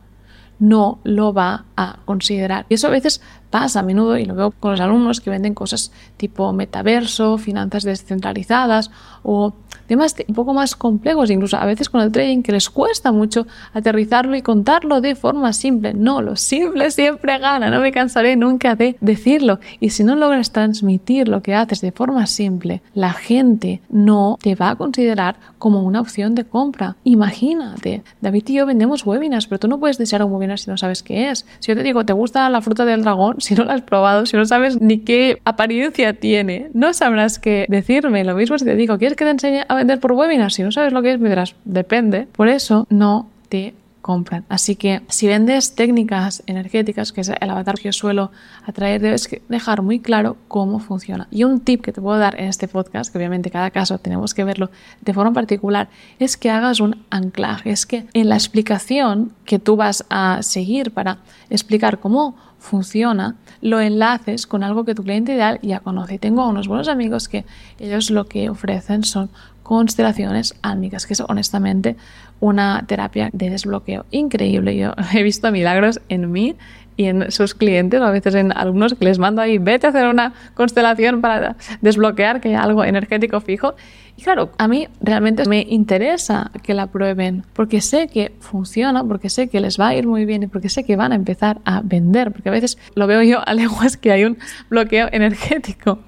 no 0.59 0.99
lo 1.03 1.33
va 1.33 1.65
a 1.75 1.99
considerar. 2.05 2.65
Y 2.69 2.75
eso 2.75 2.87
a 2.87 2.91
veces 2.91 3.21
pasa 3.53 3.81
a 3.81 3.83
menudo 3.83 4.17
y 4.17 4.25
lo 4.25 4.33
veo 4.33 4.49
con 4.49 4.71
los 4.71 4.79
alumnos 4.79 5.21
que 5.21 5.29
venden 5.29 5.53
cosas 5.53 5.91
tipo 6.17 6.51
metaverso, 6.53 7.37
finanzas 7.37 7.83
descentralizadas 7.83 8.89
o 9.21 9.53
temas 9.85 10.15
un 10.27 10.33
poco 10.33 10.55
más 10.55 10.75
complejos, 10.75 11.29
incluso 11.29 11.57
a 11.57 11.65
veces 11.65 11.87
con 11.87 12.01
el 12.01 12.11
trading 12.11 12.41
que 12.41 12.51
les 12.51 12.71
cuesta 12.71 13.11
mucho 13.11 13.45
aterrizarlo 13.73 14.35
y 14.35 14.41
contarlo 14.41 15.01
de 15.01 15.13
forma 15.13 15.53
simple. 15.53 15.93
No, 15.93 16.23
lo 16.23 16.35
simple 16.35 16.89
siempre 16.89 17.37
gana, 17.37 17.69
no 17.69 17.79
me 17.79 17.91
cansaré 17.91 18.35
nunca 18.35 18.75
de 18.75 18.97
decirlo. 19.01 19.59
Y 19.79 19.91
si 19.91 20.03
no 20.03 20.15
logras 20.15 20.51
transmitir 20.51 21.27
lo 21.27 21.43
que 21.43 21.53
haces 21.53 21.81
de 21.81 21.91
forma 21.91 22.25
simple, 22.25 22.81
la 22.95 23.13
gente 23.13 23.81
no 23.89 24.39
te 24.41 24.55
va 24.55 24.71
a 24.71 24.75
considerar 24.75 25.35
como 25.59 25.83
una 25.83 26.01
opción 26.01 26.33
de 26.33 26.45
compra. 26.45 26.95
Imagínate, 27.03 28.03
David 28.19 28.45
y 28.47 28.53
yo 28.55 28.65
vendemos 28.65 29.05
webinars, 29.05 29.45
pero 29.45 29.59
tú 29.59 29.67
no 29.67 29.79
puedes 29.79 29.99
desear 29.99 30.23
un 30.23 30.31
webinar 30.31 30.57
si 30.57 30.71
no 30.71 30.77
sabes 30.77 31.03
qué 31.03 31.29
es. 31.29 31.45
Si 31.59 31.71
yo 31.71 31.75
te 31.75 31.83
digo, 31.83 32.03
¿te 32.03 32.13
gusta 32.13 32.49
la 32.49 32.61
fruta 32.61 32.83
del 32.83 33.03
dragón? 33.03 33.35
Si 33.53 33.55
no 33.55 33.65
la 33.65 33.73
has 33.73 33.81
probado, 33.81 34.25
si 34.25 34.37
no 34.37 34.45
sabes 34.45 34.79
ni 34.79 34.99
qué 34.99 35.41
apariencia 35.43 36.13
tiene, 36.13 36.69
no 36.73 36.93
sabrás 36.93 37.39
qué 37.39 37.65
decirme. 37.67 38.23
Lo 38.23 38.35
mismo 38.35 38.57
si 38.57 38.63
te 38.63 38.75
digo, 38.75 38.97
¿quieres 38.97 39.17
que 39.17 39.25
te 39.25 39.31
enseñe 39.31 39.65
a 39.67 39.75
vender 39.75 39.99
por 39.99 40.13
webinar. 40.13 40.51
Si 40.51 40.63
no 40.63 40.71
sabes 40.71 40.93
lo 40.93 41.01
que 41.01 41.13
es, 41.13 41.19
me 41.19 41.27
dirás, 41.29 41.55
depende. 41.65 42.27
Por 42.31 42.47
eso 42.47 42.87
no 42.89 43.29
te 43.49 43.73
compran. 44.03 44.45
Así 44.49 44.75
que 44.75 45.01
si 45.07 45.27
vendes 45.27 45.75
técnicas 45.75 46.43
energéticas, 46.45 47.11
que 47.11 47.21
es 47.21 47.29
el 47.29 47.49
avatar 47.49 47.75
que 47.75 47.85
yo 47.85 47.93
suelo 47.93 48.31
atraer, 48.65 49.01
debes 49.01 49.29
dejar 49.47 49.81
muy 49.81 49.99
claro 49.99 50.37
cómo 50.47 50.79
funciona. 50.79 51.27
Y 51.31 51.45
un 51.45 51.61
tip 51.61 51.81
que 51.81 51.91
te 51.91 52.01
puedo 52.01 52.19
dar 52.19 52.39
en 52.39 52.47
este 52.47 52.67
podcast, 52.67 53.11
que 53.11 53.17
obviamente 53.17 53.49
cada 53.49 53.71
caso 53.71 53.97
tenemos 53.97 54.33
que 54.33 54.43
verlo 54.43 54.69
de 55.01 55.13
forma 55.13 55.33
particular, 55.33 55.89
es 56.19 56.37
que 56.37 56.49
hagas 56.49 56.79
un 56.79 57.03
anclaje. 57.09 57.71
Es 57.71 57.85
que 57.85 58.05
en 58.13 58.29
la 58.29 58.35
explicación 58.35 59.31
que 59.45 59.57
tú 59.57 59.75
vas 59.75 60.05
a 60.09 60.43
seguir 60.43 60.91
para 60.91 61.19
explicar 61.49 61.99
cómo 61.99 62.35
funciona, 62.63 63.35
lo 63.61 63.81
enlaces 63.81 64.47
con 64.47 64.63
algo 64.63 64.85
que 64.85 64.95
tu 64.95 65.03
cliente 65.03 65.33
ideal 65.33 65.59
ya 65.61 65.81
conoce. 65.81 66.17
Tengo 66.17 66.47
unos 66.47 66.69
buenos 66.69 66.87
amigos 66.87 67.27
que 67.27 67.43
ellos 67.77 68.09
lo 68.09 68.25
que 68.25 68.49
ofrecen 68.49 69.03
son 69.03 69.29
constelaciones 69.63 70.55
álmicas, 70.61 71.05
que 71.05 71.11
es 71.11 71.19
honestamente 71.19 71.97
una 72.39 72.85
terapia 72.87 73.29
de 73.33 73.49
desbloqueo 73.49 74.05
increíble. 74.11 74.77
Yo 74.77 74.93
he 75.13 75.23
visto 75.23 75.51
milagros 75.51 75.99
en 76.07 76.31
mí 76.31 76.55
y 76.95 77.05
en 77.05 77.31
sus 77.31 77.53
clientes, 77.53 77.99
o 77.99 78.03
a 78.03 78.11
veces 78.11 78.35
en 78.35 78.55
alumnos 78.55 78.93
que 78.93 79.05
les 79.05 79.19
mando 79.19 79.41
ahí, 79.41 79.57
vete 79.57 79.87
a 79.87 79.89
hacer 79.89 80.07
una 80.07 80.33
constelación 80.53 81.21
para 81.21 81.55
desbloquear 81.81 82.41
que 82.41 82.49
hay 82.49 82.55
algo 82.55 82.83
energético 82.83 83.39
fijo. 83.41 83.75
Y 84.15 84.21
claro, 84.21 84.51
a 84.57 84.67
mí 84.67 84.87
realmente 85.01 85.45
me 85.47 85.65
interesa 85.67 86.51
que 86.61 86.73
la 86.73 86.87
prueben 86.87 87.43
porque 87.53 87.81
sé 87.81 88.07
que 88.07 88.31
funciona, 88.39 89.03
porque 89.03 89.29
sé 89.29 89.47
que 89.47 89.59
les 89.59 89.79
va 89.79 89.89
a 89.89 89.95
ir 89.95 90.07
muy 90.07 90.25
bien 90.25 90.43
y 90.43 90.47
porque 90.47 90.69
sé 90.69 90.83
que 90.83 90.95
van 90.95 91.11
a 91.11 91.15
empezar 91.15 91.59
a 91.65 91.81
vender, 91.81 92.31
porque 92.31 92.49
a 92.49 92.51
veces 92.51 92.77
lo 92.95 93.07
veo 93.07 93.23
yo 93.23 93.47
a 93.47 93.53
leguas 93.53 93.97
que 93.97 94.11
hay 94.11 94.25
un 94.25 94.37
bloqueo 94.69 95.09
energético. 95.11 95.99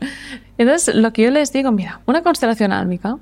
Entonces, 0.58 0.94
lo 0.96 1.12
que 1.14 1.24
yo 1.24 1.32
les 1.32 1.52
digo, 1.52 1.72
mira, 1.72 2.02
una 2.06 2.22
constelación 2.22 2.72
álmica 2.72 3.18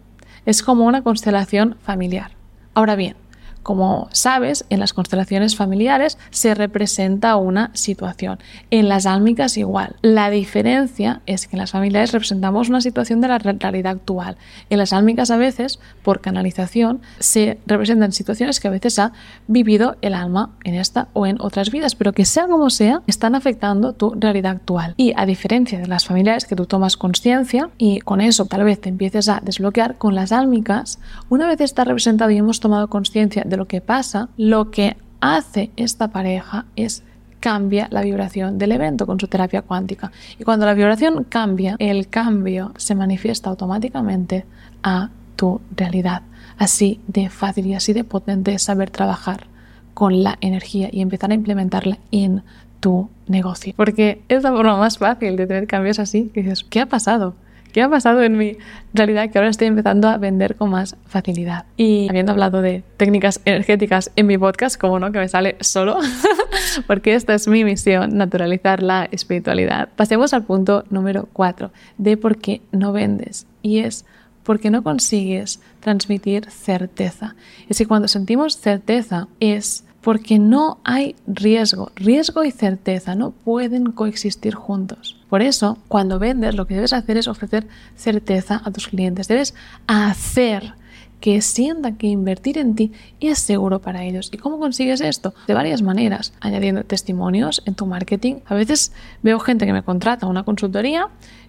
es 0.46 0.62
como 0.62 0.86
una 0.86 1.02
constelación 1.02 1.78
familiar. 1.82 2.32
Ahora 2.74 2.96
bien, 2.96 3.16
como 3.64 4.10
sabes, 4.12 4.66
en 4.70 4.80
las 4.80 4.94
constelaciones 4.94 5.56
familiares 5.56 6.18
se 6.30 6.54
representa 6.54 7.36
una 7.38 7.72
situación. 7.74 8.40
En 8.70 8.90
las 8.90 9.06
álmicas 9.06 9.58
igual. 9.58 9.96
La 10.02 10.30
diferencia 10.30 11.22
es 11.26 11.48
que 11.48 11.56
en 11.56 11.60
las 11.60 11.72
familiares 11.72 12.12
representamos 12.12 12.70
una 12.70 12.82
situación 12.82 13.22
de 13.22 13.30
la 13.30 13.38
realidad 13.40 13.94
actual. 13.94 14.38
En 14.70 14.78
las 14.78 14.94
álmicas 14.94 15.32
a 15.32 15.38
veces, 15.38 15.80
por 16.04 16.22
canalización, 16.22 17.02
se 17.20 17.58
representan 17.66 18.12
situaciones 18.12 18.60
que 18.60 18.68
a 18.68 18.72
veces 18.72 19.00
ha 19.00 19.14
vivido 19.48 19.98
el 20.02 20.14
alma 20.14 20.52
en 20.64 20.76
esta 20.76 21.08
o 21.14 21.26
en 21.26 21.38
otras 21.40 21.72
vidas, 21.72 21.96
pero 21.96 22.14
que 22.14 22.26
sea 22.26 22.48
como 22.48 22.70
sea, 22.70 23.02
están 23.08 23.36
afectando 23.36 23.94
tu 23.94 24.14
realidad 24.16 24.54
actual. 24.54 24.94
Y 24.98 25.14
a 25.16 25.26
diferencia 25.26 25.80
de 25.80 25.88
las 25.88 26.06
familiares 26.06 26.46
que 26.46 26.56
tú 26.56 26.66
tomas 26.66 26.98
conciencia 26.98 27.70
y 27.78 28.00
con 28.00 28.22
eso 28.22 28.46
tal 28.46 28.64
vez 28.64 28.82
te 28.82 28.90
empieces 28.90 29.30
a 29.30 29.40
desbloquear, 29.42 29.98
con 29.98 30.16
las 30.16 30.32
álmicas, 30.32 31.00
una 31.30 31.48
vez 31.48 31.62
está 31.62 31.84
representado 31.84 32.32
y 32.32 32.38
hemos 32.38 32.60
tomado 32.60 32.88
conciencia 32.90 33.44
lo 33.58 33.68
que 33.68 33.82
pasa, 33.82 34.30
lo 34.38 34.72
que 34.72 34.98
hace 35.22 35.72
esta 35.76 36.10
pareja 36.10 36.66
es 36.76 37.04
cambia 37.40 37.90
la 37.92 38.02
vibración 38.02 38.58
del 38.58 38.72
evento 38.72 39.06
con 39.06 39.20
su 39.20 39.28
terapia 39.28 39.62
cuántica. 39.62 40.14
Y 40.40 40.46
cuando 40.46 40.66
la 40.66 40.74
vibración 40.74 41.26
cambia, 41.26 41.76
el 41.78 42.08
cambio 42.08 42.72
se 42.78 42.96
manifiesta 42.96 43.50
automáticamente 43.50 44.46
a 44.82 45.10
tu 45.36 45.60
realidad. 45.76 46.22
Así 46.58 47.02
de 47.08 47.30
fácil 47.30 47.68
y 47.68 47.74
así 47.74 47.92
de 47.92 48.06
potente 48.06 48.58
saber 48.60 48.90
trabajar 48.92 49.48
con 49.94 50.24
la 50.24 50.38
energía 50.40 50.88
y 50.90 51.02
empezar 51.02 51.32
a 51.32 51.34
implementarla 51.34 51.98
en 52.12 52.44
tu 52.80 53.10
negocio. 53.28 53.74
Porque 53.76 54.22
es 54.30 54.44
la 54.44 54.52
forma 54.52 54.78
más 54.78 54.98
fácil 54.98 55.36
de 55.36 55.46
tener 55.46 55.68
cambios 55.68 56.00
así. 56.00 56.32
Que 56.34 56.44
dices, 56.44 56.64
¿qué 56.64 56.80
ha 56.80 56.86
pasado? 56.86 57.36
¿Qué 57.74 57.82
ha 57.82 57.90
pasado 57.90 58.22
en 58.22 58.38
mi 58.38 58.58
realidad 58.94 59.32
que 59.32 59.40
ahora 59.40 59.50
estoy 59.50 59.66
empezando 59.66 60.08
a 60.08 60.18
vender 60.18 60.56
con 60.56 60.70
más 60.70 60.96
facilidad? 61.08 61.66
Y 61.76 62.08
habiendo 62.08 62.32
hablado 62.32 62.62
de 62.62 62.84
técnicas 62.98 63.42
energéticas 63.46 64.12
en 64.16 64.28
mi 64.28 64.38
podcast, 64.38 64.80
como 64.80 65.00
no, 65.00 65.12
que 65.12 65.18
me 65.18 65.28
sale 65.28 65.58
solo, 65.60 65.98
porque 66.88 67.16
esta 67.16 67.34
es 67.34 67.48
mi 67.48 67.64
misión, 67.64 68.16
naturalizar 68.16 68.84
la 68.84 69.06
espiritualidad. 69.12 69.90
Pasemos 69.96 70.36
al 70.36 70.44
punto 70.44 70.86
número 70.92 71.28
cuatro, 71.34 71.72
de 71.98 72.16
por 72.16 72.38
qué 72.38 72.62
no 72.72 72.94
vendes. 72.94 73.48
Y 73.64 73.80
es 73.80 74.06
porque 74.44 74.70
no 74.70 74.84
consigues 74.84 75.60
transmitir 75.80 76.52
certeza. 76.52 77.36
Es 77.70 77.80
que 77.80 77.88
cuando 77.88 78.08
sentimos 78.08 78.56
certeza 78.56 79.28
es 79.40 79.84
porque 80.02 80.38
no 80.38 80.78
hay 80.84 81.16
riesgo. 81.26 81.92
Riesgo 81.96 82.44
y 82.44 82.52
certeza 82.52 83.16
no 83.16 83.32
pueden 83.32 83.94
coexistir 83.94 84.54
juntos. 84.54 85.23
Por 85.34 85.42
eso, 85.42 85.80
cuando 85.88 86.20
vendes, 86.20 86.54
lo 86.54 86.68
que 86.68 86.76
debes 86.76 86.94
hacer 86.94 87.18
es 87.18 87.28
ofrecer 87.28 87.66
certeza 87.96 88.62
a 88.64 88.70
tus 88.70 88.88
clientes. 88.88 89.28
Debes 89.28 89.56
hacer 89.88 90.76
que 91.22 91.42
sientan 91.42 91.96
que 91.96 92.06
invertir 92.06 92.60
en 92.60 92.76
ti 92.76 92.92
es 93.20 93.40
seguro 93.40 93.82
para 93.82 94.04
ellos. 94.04 94.30
¿Y 94.32 94.38
cómo 94.38 94.60
consigues 94.60 95.02
esto? 95.02 95.34
De 95.48 95.56
varias 95.56 95.82
maneras, 95.82 96.34
añadiendo 96.40 96.84
testimonios 96.84 97.64
en 97.66 97.74
tu 97.74 97.88
marketing. 97.88 98.42
A 98.46 98.54
veces 98.54 98.92
veo 99.24 99.40
gente 99.40 99.66
que 99.66 99.74
me 99.74 99.82
contrata 99.82 100.28
una 100.28 100.44
consultoría 100.44 101.08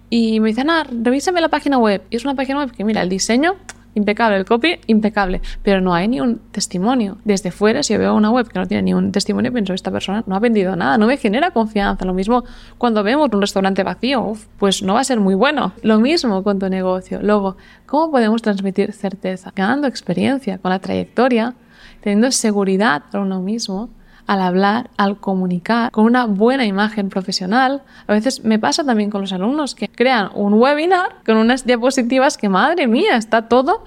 y 0.09 0.39
me 0.39 0.47
dicen, 0.47 0.71
ah, 0.71 0.87
revísame 0.89 1.39
la 1.39 1.49
página 1.49 1.77
web. 1.77 2.01
Y 2.09 2.15
es 2.15 2.25
una 2.25 2.33
página 2.33 2.57
web 2.57 2.71
que, 2.71 2.83
mira, 2.83 3.03
el 3.03 3.09
diseño 3.09 3.53
impecable, 3.95 4.37
el 4.37 4.45
copy 4.45 4.79
impecable, 4.87 5.41
pero 5.63 5.81
no 5.81 5.93
hay 5.93 6.07
ni 6.07 6.21
un 6.21 6.39
testimonio. 6.51 7.17
Desde 7.23 7.51
fuera, 7.51 7.81
si 7.81 7.93
yo 7.93 7.99
veo 7.99 8.13
una 8.13 8.29
web 8.29 8.47
que 8.47 8.59
no 8.59 8.67
tiene 8.67 8.83
ni 8.83 8.93
un 8.93 9.11
testimonio, 9.11 9.51
pienso, 9.51 9.73
esta 9.73 9.91
persona 9.91 10.23
no 10.27 10.35
ha 10.35 10.39
vendido 10.39 10.75
nada, 10.75 10.97
no 10.97 11.07
me 11.07 11.17
genera 11.17 11.51
confianza. 11.51 12.05
Lo 12.05 12.13
mismo 12.13 12.43
cuando 12.77 13.03
vemos 13.03 13.29
un 13.33 13.41
restaurante 13.41 13.83
vacío, 13.83 14.33
pues 14.59 14.83
no 14.83 14.93
va 14.93 14.99
a 14.99 15.03
ser 15.03 15.19
muy 15.19 15.33
bueno. 15.33 15.73
Lo 15.81 15.99
mismo 15.99 16.43
con 16.43 16.59
tu 16.59 16.69
negocio. 16.69 17.19
Luego, 17.21 17.57
¿cómo 17.85 18.11
podemos 18.11 18.41
transmitir 18.41 18.93
certeza? 18.93 19.51
Ganando 19.55 19.87
experiencia 19.87 20.57
con 20.59 20.71
la 20.71 20.79
trayectoria, 20.79 21.55
teniendo 22.01 22.31
seguridad 22.31 23.03
para 23.11 23.23
uno 23.23 23.41
mismo, 23.41 23.89
al 24.27 24.41
hablar, 24.41 24.89
al 24.97 25.17
comunicar, 25.17 25.91
con 25.91 26.05
una 26.05 26.25
buena 26.25 26.65
imagen 26.65 27.09
profesional. 27.09 27.83
A 28.07 28.13
veces 28.13 28.43
me 28.43 28.59
pasa 28.59 28.83
también 28.83 29.09
con 29.09 29.21
los 29.21 29.33
alumnos 29.33 29.75
que 29.75 29.87
crean 29.87 30.29
un 30.33 30.53
webinar 30.55 31.17
con 31.25 31.37
unas 31.37 31.65
diapositivas 31.65 32.37
que, 32.37 32.49
madre 32.49 32.87
mía, 32.87 33.17
está 33.17 33.47
todo 33.47 33.83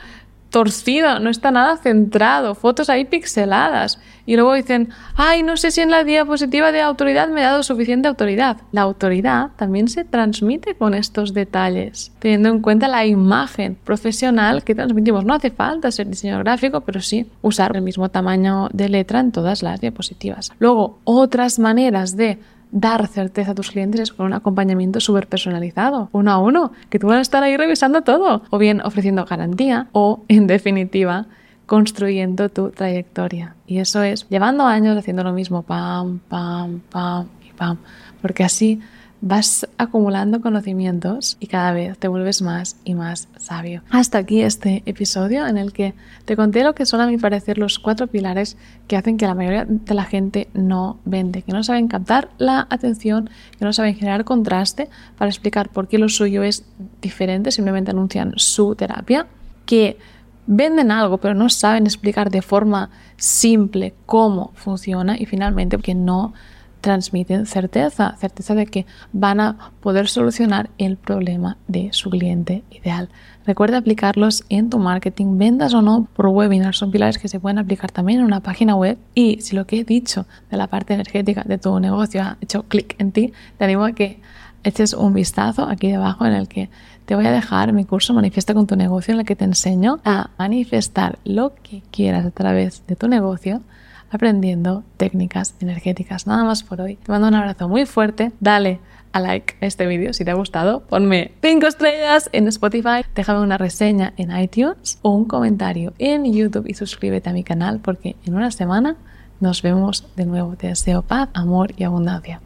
torcido, 0.51 1.21
no 1.21 1.31
está 1.31 1.51
nada 1.51 1.77
centrado, 1.77 2.55
fotos 2.55 2.89
ahí 2.89 3.05
pixeladas. 3.05 4.01
Y 4.25 4.37
luego 4.37 4.55
dicen, 4.55 4.91
ay, 5.15 5.43
no 5.43 5.57
sé 5.57 5.71
si 5.71 5.81
en 5.81 5.91
la 5.91 6.05
diapositiva 6.05 6.71
de 6.71 6.83
autoridad 6.83 7.29
me 7.29 7.41
he 7.41 7.45
dado 7.45 7.63
suficiente 7.63 8.09
autoridad. 8.09 8.59
La 8.73 8.83
autoridad 8.83 9.51
también 9.57 9.89
se 9.89 10.05
transmite 10.05 10.75
con 10.75 10.93
estos 10.95 11.33
detalles, 11.33 12.13
teniendo 12.19 12.51
en 12.51 12.61
cuenta 12.61 12.89
la 12.89 13.07
imagen 13.07 13.77
profesional 13.83 14.65
que 14.65 14.75
transmitimos. 14.75 15.25
No 15.25 15.35
hace 15.35 15.51
falta 15.51 15.91
ser 15.91 16.09
diseño 16.09 16.39
gráfico, 16.41 16.83
pero 16.83 17.01
sí 17.01 17.31
usar 17.41 17.75
el 17.75 17.83
mismo 17.83 18.11
tamaño 18.11 18.69
de 18.73 18.89
letra 18.89 19.21
en 19.21 19.33
todas 19.33 19.63
las 19.63 19.81
diapositivas. 19.81 20.53
Luego, 20.59 20.99
otras 21.05 21.59
maneras 21.59 22.17
de 22.17 22.39
dar 22.71 23.07
certeza 23.07 23.53
a 23.53 23.55
tus 23.55 23.71
clientes 23.71 24.01
es 24.01 24.13
con 24.13 24.27
un 24.27 24.33
acompañamiento 24.33 25.01
súper 25.01 25.27
personalizado, 25.27 26.09
uno 26.13 26.31
a 26.31 26.39
uno, 26.39 26.73
que 26.91 26.99
tú 26.99 27.09
vas 27.09 27.19
a 27.19 27.23
estar 27.23 27.43
ahí 27.43 27.57
revisando 27.57 28.03
todo, 28.03 28.43
o 28.51 28.59
bien 28.59 28.81
ofreciendo 28.83 29.25
garantía, 29.25 29.89
o 29.93 30.25
en 30.29 30.47
definitiva, 30.47 31.27
construyendo 31.67 32.49
tu 32.49 32.71
trayectoria. 32.71 33.55
Y 33.67 33.79
eso 33.79 34.03
es 34.03 34.29
llevando 34.29 34.65
años 34.65 34.97
haciendo 34.97 35.23
lo 35.23 35.33
mismo, 35.33 35.63
pam, 35.63 36.21
pam, 36.29 36.81
pam 36.91 37.27
y 37.49 37.53
pam, 37.53 37.79
porque 38.23 38.45
así 38.45 38.81
vas 39.21 39.67
acumulando 39.79 40.41
conocimientos 40.41 41.37
y 41.41 41.49
cada 41.49 41.73
vez 41.73 41.99
te 41.99 42.09
vuelves 42.09 42.41
más 42.41 42.77
y 42.85 42.95
más 42.95 43.29
sabio. 43.37 43.83
Hasta 43.91 44.19
aquí 44.19 44.43
este 44.43 44.83
episodio 44.87 45.47
en 45.47 45.59
el 45.59 45.73
que 45.73 45.95
te 46.25 46.37
conté 46.37 46.63
lo 46.63 46.75
que 46.75 46.87
son 46.87 47.01
a 47.01 47.07
mi 47.07 47.19
parecer 47.19 47.59
los 47.59 47.79
cuatro 47.79 48.07
pilares 48.07 48.57
que 48.87 48.97
hacen 48.97 49.17
que 49.17 49.27
la 49.27 49.35
mayoría 49.35 49.67
de 49.69 49.95
la 49.95 50.05
gente 50.05 50.49
no 50.55 50.99
vende, 51.05 51.43
que 51.43 51.53
no 51.53 51.63
saben 51.65 51.89
captar 51.89 52.29
la 52.39 52.67
atención, 52.71 53.29
que 53.59 53.65
no 53.65 53.73
saben 53.73 53.97
generar 53.97 54.25
contraste 54.25 54.89
para 55.17 55.31
explicar 55.31 55.71
por 55.71 55.89
qué 55.89 55.99
lo 55.99 56.09
suyo 56.09 56.43
es 56.43 56.65
diferente, 57.03 57.51
simplemente 57.51 57.91
anuncian 57.91 58.35
su 58.37 58.75
terapia, 58.77 59.27
que 59.67 59.99
venden 60.47 60.91
algo 60.91 61.19
pero 61.19 61.35
no 61.35 61.51
saben 61.51 61.85
explicar 61.85 62.31
de 62.31 62.41
forma 62.41 62.91
simple 63.17 63.95
cómo 64.07 64.53
funciona 64.55 65.19
y 65.19 65.27
finalmente 65.27 65.77
que 65.79 65.95
no 65.95 66.33
transmiten 66.81 67.47
certeza, 67.47 68.17
certeza 68.19 68.55
de 68.55 68.67
que 68.67 68.87
van 69.13 69.41
a 69.41 69.73
poder 69.81 70.09
solucionar 70.09 70.71
el 70.79 70.97
problema 70.97 71.57
de 71.67 71.91
su 71.93 72.11
cliente 72.11 72.63
ideal. 72.71 73.09
Recuerda 73.47 73.79
aplicarlos 73.79 74.45
en 74.49 74.69
tu 74.71 74.79
marketing, 74.79 75.39
vendas 75.39 75.73
o 75.75 75.83
no 75.83 76.07
por 76.15 76.27
webinar, 76.27 76.75
son 76.75 76.91
pilares 76.91 77.19
que 77.19 77.29
se 77.29 77.41
pueden 77.41 77.59
aplicar 77.59 77.91
también 77.91 78.21
en 78.21 78.27
una 78.27 78.41
página 78.41 78.75
web 78.75 78.99
y 79.15 79.41
si 79.41 79.57
lo 79.57 79.67
que 79.67 79.81
he 79.81 79.85
dicho 79.85 80.27
de 80.51 80.57
la 80.57 80.67
parte 80.67 80.95
energética 80.95 81.45
de 81.45 81.59
tu 81.59 81.79
negocio 81.81 82.23
ha 82.23 82.37
hecho 82.41 82.65
clic 82.65 82.95
en 82.99 83.13
ti, 83.13 83.33
te 83.57 83.65
animo 83.65 83.85
a 83.85 83.93
que 83.93 84.21
eches 84.65 84.93
un 84.93 85.15
vistazo 85.15 85.65
aquí 85.65 85.91
debajo 85.91 86.27
en 86.27 86.35
el 86.35 86.49
que 86.49 86.69
te 87.07 87.15
voy 87.15 87.27
a 87.27 87.33
dejar 87.33 87.73
mi 87.73 87.87
curso 87.87 88.13
Manifiesta 88.13 88.53
con 88.53 88.67
tu 88.67 88.77
negocio 88.77 89.15
en 89.15 89.21
el 89.21 89.27
que 89.27 89.35
te 89.35 89.45
enseño 89.45 89.99
a 90.05 90.31
manifestar 90.39 91.19
lo 91.25 91.55
que 91.55 91.83
quieras 91.91 92.27
a 92.27 92.31
través 92.31 92.87
de 92.87 92.97
tu 92.97 93.09
negocio 93.09 93.63
aprendiendo 94.11 94.85
técnicas 94.97 95.55
energéticas. 95.61 96.27
Nada 96.27 96.45
más 96.45 96.63
por 96.63 96.81
hoy. 96.81 96.97
Te 96.97 97.13
mando 97.13 97.29
un 97.29 97.35
abrazo 97.35 97.69
muy 97.69 97.87
fuerte. 97.87 98.33
Dale 98.41 98.81
a 99.13 99.21
like 99.21 99.57
a 99.61 99.67
este 99.67 99.87
vídeo 99.87 100.13
si 100.13 100.25
te 100.25 100.31
ha 100.31 100.35
gustado. 100.35 100.81
Ponme 100.81 101.33
5 101.43 101.67
estrellas 101.67 102.29
en 102.33 102.49
Spotify. 102.49 103.05
Déjame 103.15 103.41
una 103.41 103.59
reseña 103.59 104.13
en 104.17 104.37
iTunes 104.37 104.99
o 105.03 105.11
un 105.11 105.25
comentario 105.25 105.93
en 105.99 106.25
YouTube 106.33 106.69
y 106.69 106.75
suscríbete 106.75 107.31
a 107.31 107.33
mi 107.33 107.45
canal 107.45 107.81
porque 107.81 108.17
en 108.25 108.35
una 108.35 108.51
semana 108.51 108.97
nos 109.41 109.63
vemos 109.63 110.07
de 110.17 110.27
nuevo. 110.27 110.57
Te 110.57 110.69
deseo 110.69 111.03
paz, 111.03 111.29
amor 111.35 111.73
y 111.77 111.85
abundancia. 111.85 112.41